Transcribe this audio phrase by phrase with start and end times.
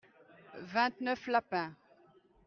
[0.71, 1.75] vingt neuf lapins.